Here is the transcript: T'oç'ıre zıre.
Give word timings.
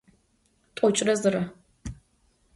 T'oç'ıre 0.75 1.15
zıre. 1.21 1.43